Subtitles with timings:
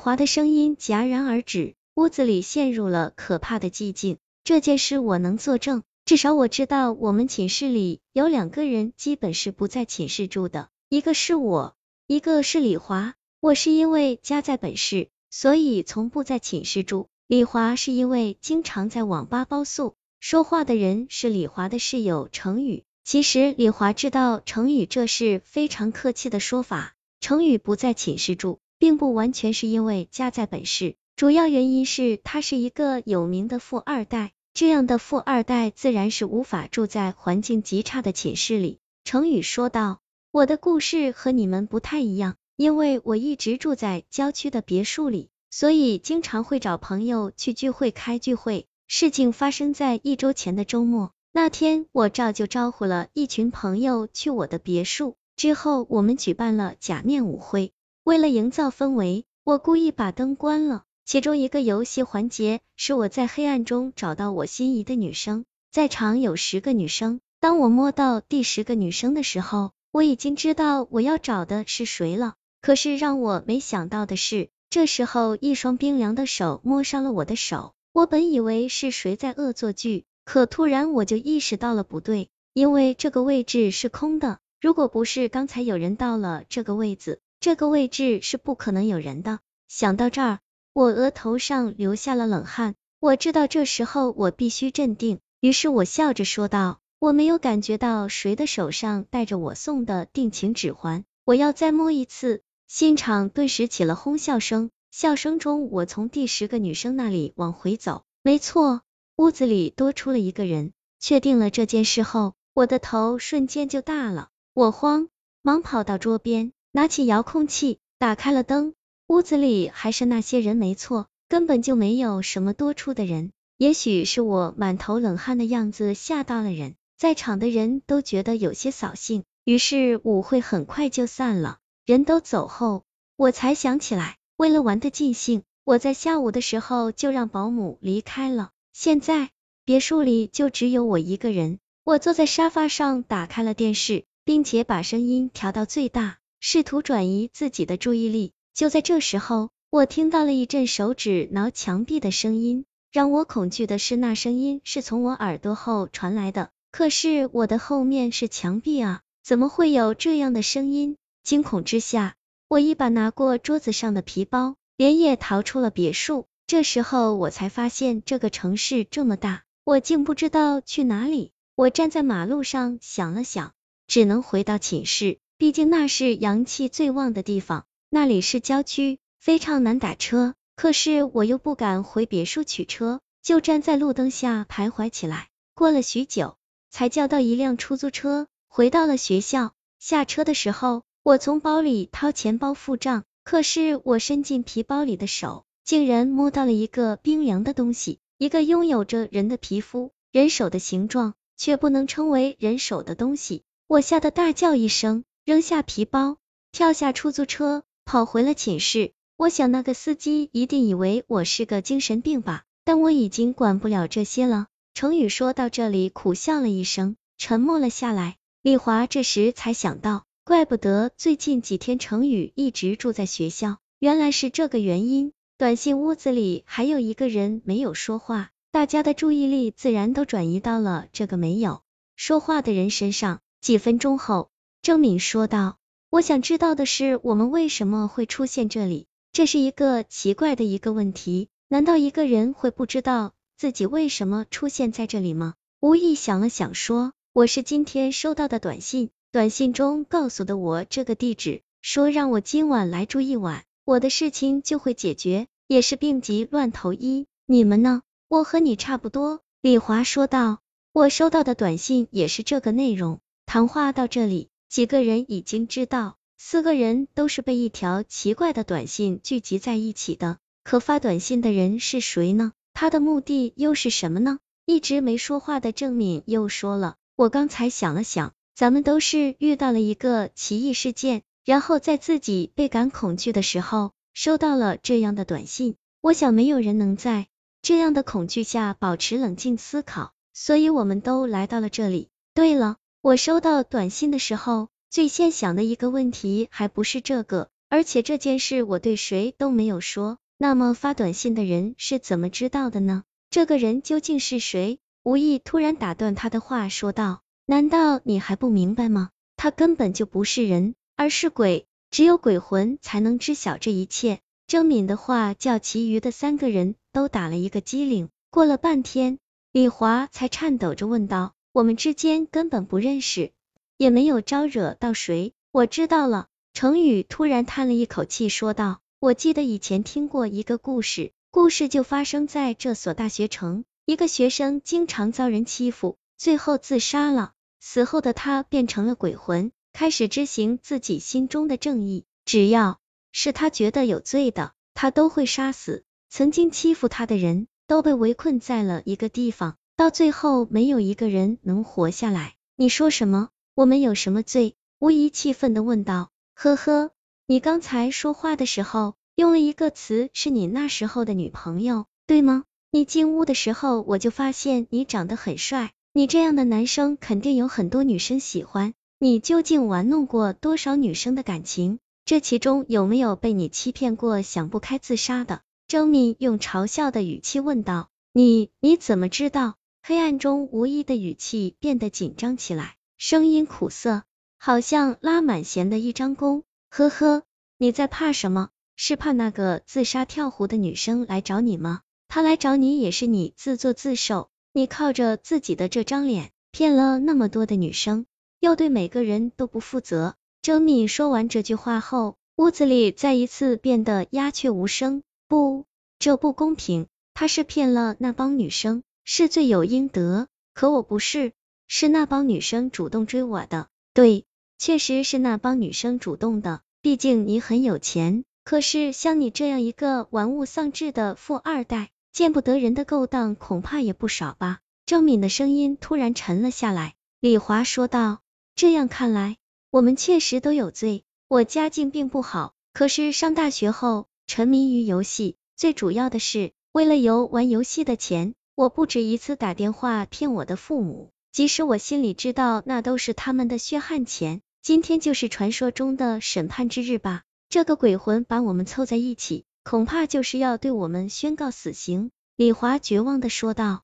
[0.00, 4.16] 华的声音戛然而止，屋子里陷入了可怕的寂静。
[4.44, 11.76] 这件事我能作证，至少我知道我们寝室里有两个人基本是不在寝室住的，一个是我，
[12.06, 13.14] 一个是李华。
[13.40, 17.08] 我是因为家在本市，所以从不在寝室住。
[17.26, 19.96] 李华是因为经常在网吧包宿。
[20.18, 22.84] 说话的人是李华的室友程宇。
[23.04, 26.94] 其实李华知道程宇这是非常客气的说法。
[27.20, 34.32] 程宇不在寝室住，并不完全是因为家在本市，主要原因是他是一个有名的富二代。
[34.54, 38.78] 这样的富二代自然是无法住在环境极差的寝室里。
[39.04, 40.00] 程宇说道
[40.32, 48.66] ：“我的故事和你们不太一样，因为我一直住在郊区的别墅里。”所以经常会找朋友去聚会开聚会。
[48.88, 57.72] 事情发生在一周前的周末，那天我照旧招呼了一群朋友去我的别墅，之后我们举办了假面舞会。
[58.04, 60.84] 为了营造氛围，我故意把灯关了。
[61.04, 67.20] 其中一个游戏环节是我在黑暗中找到我心仪的女生，在场有十个女生。
[67.40, 72.34] 当我摸到第十个女生的时候，我已经知道我要找的是谁了。
[72.62, 74.48] 可是让我没想到的是。
[74.70, 77.74] 这时候，一双冰凉的手摸上了我的手。
[77.92, 84.38] 我本以为是谁在恶作剧，可突然我就意识到了不对，因为这个位置是空的。
[84.60, 89.40] 如果不是刚才有人到了这个位置，这个位置是不可能有人的。
[89.66, 90.40] 想到这儿，
[90.74, 92.74] 我额头上流下了冷汗。
[93.00, 108.82] 我知道这时候我必须镇定，于是我笑着说道：“我没有感觉到谁的手上带着我送的定情指环，我要再摸一次。”现场顿时起了哄笑声，笑声中，我从第十个女生那里往回走，没错，
[109.16, 110.72] 屋子里多出了一个人。
[111.00, 115.08] 确定了这件事后，我的头瞬间就大了，我慌
[115.40, 118.74] 忙跑到桌边，拿起遥控器，打开了灯。
[119.08, 123.32] 屋子里还是那些人，没错，根本就没有什么多出的人。
[123.56, 131.58] 也许是我满头冷汗的样子吓到了人，在场的人都觉得有些扫兴，于是舞会很快就散了。
[131.84, 132.84] 人都走后，
[133.16, 138.50] 我才想起来，为了玩的尽兴，我在下午的时候就让保姆离开了。
[138.72, 139.30] 现在
[139.64, 148.32] 别墅里就只有我一个人，我坐在沙发上，打开了电视，并且把声音调到最大，试图转移自己的注意力。
[148.52, 152.64] 就在这时候，我听到了一阵手指挠墙壁的声音。
[152.92, 160.96] 让我恐惧的是，那声音是从我耳朵后传来的，可是我的后面是墙壁啊，怎么会有这样的声音？
[161.22, 162.16] 惊恐之下，
[162.48, 166.26] 我一把拿过桌子上的皮包，连夜逃出了别墅。
[166.48, 171.30] 这时候我才发现这个城市这么大，我竟不知道去哪里。
[171.54, 173.52] 我站在马路上想了想，
[173.86, 180.34] 只能回到寝室，毕竟那是阳气最旺的地方，那里是郊区，非常难打车。
[180.54, 185.28] 可是我又不敢回别墅取车，就站在路灯下徘徊起来。
[185.54, 186.36] 过了许久，
[186.68, 189.54] 才叫到一辆出租车，回到了学校。
[189.78, 190.82] 下车的时候。
[191.02, 203.42] 我从包里掏钱包付账，可是我伸进皮包里的手，竟然摸到了一个冰凉的东西，一个拥有着人的皮肤、人手的形状，却不能称为人手的东西。
[203.66, 206.16] 我吓得大叫一声，扔下皮包，
[206.50, 208.92] 跳下出租车，跑回了寝室。
[209.16, 214.46] 我想那个司机一定以为我是个精神病吧，但我已经管不了这些了。
[214.72, 218.16] 程宇说到这里，苦笑了一声，沉默了下来。
[218.42, 220.04] 丽华这时才想到。
[220.24, 225.12] 怪不得最近几天程宇一直住在学校，原来是这个原因。
[225.36, 231.62] 短信屋子里还有一个人没有说话，大家的注意力自然都转移到了这个没有
[231.96, 233.20] 说话的人身上。
[233.40, 234.29] 几分钟后，
[234.62, 235.56] 郑敏说道
[235.88, 238.86] ：“我想知道的是，我们为什么会出现这里？
[239.10, 241.28] 这是一个奇怪的一个问题。
[241.48, 257.06] 难道一个人会不知道自己为什么出现在这里吗？”吴意想了想说：“我是今天收到的短信。”短信中告诉的我这个地址，说让我今晚来住一晚，我的事情就会解决，也是病急乱投医。
[257.24, 257.80] 你们呢？
[258.08, 259.20] 我和你差不多。
[259.40, 260.40] 李华说道。
[260.72, 263.00] 我收到的短信也是这个内容。
[263.26, 270.18] 谈话到这里，几个人已经知道，四个人都是被一条奇怪的短信聚集在一起的。
[270.42, 272.32] 可发短信的人是谁呢？
[272.52, 274.18] 他的目的又是什么呢？
[274.46, 278.12] 一直没说话的郑敏又说了，我刚才想了想。
[278.34, 285.54] 咱们都是遇到了一个奇异事件，然后在自己倍感恐惧的时候，收到了这样的短信。
[285.80, 287.06] 我想没有人能在
[287.40, 291.88] 这样的恐惧下保持冷静思考，所以我们都来到了这里。
[292.14, 299.98] 对了，我收到短信的时候，最先想的一个问题还不是这个，而且这件事我对谁都没有说。
[300.16, 302.84] 那么发短信的人是怎么知道的呢？
[303.10, 304.60] 这个人究竟是谁？
[304.82, 308.88] 吴意突然打断他的话，说道：“难道你还不明白吗？
[309.14, 317.90] 他根本就不是人，而是鬼，只有鬼魂才能知晓这一切。”郑敏的话叫其余的三个人都打了一个激灵。
[318.10, 318.98] 过了半天，
[319.32, 323.12] 李华才颤抖着问道：“我们之间根本不认识，
[323.56, 326.08] 也没有招惹到谁。”我知道了。
[326.32, 328.60] 程宇突然叹了一口气，说道。
[328.80, 333.44] 我记得以前听过一个故事，故事就发生在这所大学城。
[333.66, 337.12] 一个学生经常遭人欺负，最后自杀了。
[337.40, 341.84] 死后的他变成了鬼魂，开始执行自己心中的正义。
[342.06, 342.58] 只要
[342.90, 345.62] 是他觉得有罪的，他都会杀死。
[345.90, 352.14] 曾经欺负他的人都被围困在了一个地方，到最后没有一个人能活下来。
[352.34, 353.10] 你说什么？
[353.34, 354.34] 我们有什么罪？
[354.58, 355.90] 吴仪气愤的问道。
[356.14, 356.70] 呵呵。
[357.06, 362.24] 你刚才说话的时候用了一个词，是你那时候的女朋友，对吗？
[362.50, 368.54] 你进屋的时候我就发现你长得很帅，你这样的男生肯定有很多女生喜欢。
[368.78, 371.58] 你究竟玩弄过多少女生的感情？
[371.84, 375.20] 这其中有没有被你欺骗过，想不开自杀的？
[375.46, 377.68] 周敏用嘲笑的语气问道。
[377.92, 379.34] 你你怎么知道？
[379.62, 383.84] 黑暗中无意的语气变得紧张起来，声音苦涩，
[384.18, 386.24] 好像拉满弦的一张弓。
[386.48, 387.02] 呵呵，
[387.36, 388.30] 你在怕什么？
[388.56, 391.60] 是怕那个自杀跳湖的女生来找你吗？
[391.88, 397.86] 她来找你也是你自作自受，你靠着自己的这张脸骗了那么多的女生，
[398.18, 399.94] 又对每个人都不负责。
[400.22, 404.82] 周敏说完这句话后，屋子里再一次变得鸦雀无声。
[405.08, 405.46] 不，
[405.78, 410.08] 这不公平，他是骗了那帮女生，是罪有应得。
[410.34, 411.12] 可我不是，
[411.46, 413.46] 是那帮女生主动追我的。
[413.72, 414.04] 对。
[414.36, 418.04] 确实是那帮女生主动的，毕竟你很有钱。
[418.24, 424.40] 可是像你这样一个玩物丧志的富二代，见不得人的勾当恐怕也不少吧？
[424.66, 426.74] 郑敏的声音突然沉了下来。
[427.00, 428.00] 李华说道
[428.34, 429.18] ：“这样看来，
[429.50, 430.84] 我们确实都有罪。
[431.06, 447.02] 我家境并不好，可是上大学后沉迷于游戏，最主要的是为了游玩游戏的钱，我不止一次打电话骗我的父母，即使我心里知道那都是他们的血汗钱。”今天就是传说中的审判之日吧？
[447.28, 451.90] 这个鬼魂把我们凑在一起，恐怕就是要对我们宣告死刑。
[452.16, 453.60] 李华绝望的说道。